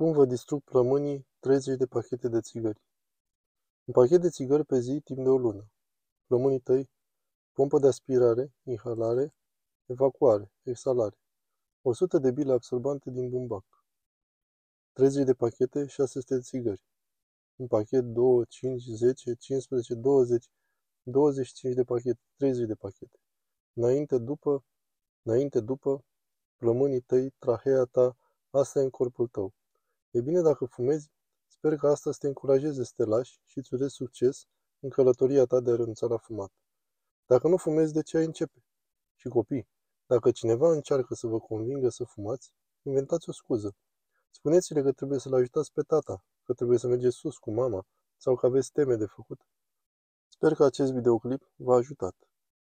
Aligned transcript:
Cum 0.00 0.12
vă 0.12 0.24
distrug 0.24 0.62
plămânii 0.62 1.26
30 1.38 1.76
de 1.76 1.86
pachete 1.86 2.28
de 2.28 2.40
țigări? 2.40 2.80
Un 3.84 3.92
pachet 3.92 4.20
de 4.20 4.28
țigări 4.28 4.64
pe 4.64 4.78
zi 4.78 5.00
timp 5.00 5.18
de 5.22 5.28
o 5.28 5.38
lună. 5.38 5.70
Plămânii 6.26 6.60
tăi, 6.60 6.90
pompă 7.52 7.78
de 7.78 7.86
aspirare, 7.86 8.52
inhalare, 8.62 9.34
evacuare, 9.86 10.52
exhalare. 10.62 11.18
100 11.82 12.18
de 12.18 12.30
bile 12.30 12.52
absorbante 12.52 13.10
din 13.10 13.28
bumbac. 13.28 13.64
30 14.92 15.24
de 15.24 15.34
pachete, 15.34 15.86
600 15.86 16.34
de 16.34 16.40
țigări. 16.40 16.84
Un 17.56 17.66
pachet, 17.66 18.04
2, 18.04 18.46
5, 18.46 18.82
10, 18.82 19.34
15, 19.34 19.94
20, 19.94 20.50
25 21.02 21.74
de 21.74 21.84
pachete, 21.84 22.20
30 22.36 22.66
de 22.66 22.74
pachete. 22.74 23.18
Înainte, 23.72 24.18
după, 24.18 24.64
înainte, 25.22 25.60
după, 25.60 26.04
plămânii 26.56 27.00
tăi, 27.00 27.30
trahea 27.38 27.84
ta, 27.84 28.16
asta 28.50 28.78
e 28.80 28.82
în 28.82 28.90
corpul 28.90 29.28
tău. 29.28 29.54
E 30.10 30.20
bine 30.20 30.40
dacă 30.40 30.64
fumezi, 30.64 31.10
sper 31.46 31.76
că 31.76 31.86
asta 31.86 32.10
să 32.12 32.18
te 32.20 32.26
încurajeze 32.26 32.84
să 32.84 32.92
te 32.96 33.04
lași 33.04 33.40
și 33.44 33.58
îți 33.58 33.74
urez 33.74 33.90
succes 33.90 34.46
în 34.80 34.88
călătoria 34.88 35.44
ta 35.44 35.60
de 35.60 35.70
a 35.70 35.74
renunța 35.74 36.06
la 36.06 36.16
fumat. 36.16 36.52
Dacă 37.26 37.48
nu 37.48 37.56
fumezi, 37.56 37.92
de 37.92 38.02
ce 38.02 38.16
ai 38.16 38.24
începe? 38.24 38.64
Și 39.14 39.28
copii, 39.28 39.68
dacă 40.06 40.30
cineva 40.30 40.72
încearcă 40.72 41.14
să 41.14 41.26
vă 41.26 41.38
convingă 41.38 41.88
să 41.88 42.04
fumați, 42.04 42.52
inventați 42.82 43.28
o 43.28 43.32
scuză. 43.32 43.74
Spuneți-le 44.30 44.82
că 44.82 44.92
trebuie 44.92 45.18
să-l 45.18 45.34
ajutați 45.34 45.72
pe 45.72 45.82
tata, 45.82 46.24
că 46.44 46.52
trebuie 46.52 46.78
să 46.78 46.86
mergeți 46.86 47.16
sus 47.16 47.36
cu 47.36 47.50
mama 47.52 47.86
sau 48.16 48.34
că 48.34 48.46
aveți 48.46 48.72
teme 48.72 48.96
de 48.96 49.06
făcut. 49.06 49.40
Sper 50.28 50.54
că 50.54 50.64
acest 50.64 50.92
videoclip 50.92 51.52
v-a 51.56 51.74
ajutat. 51.74 52.14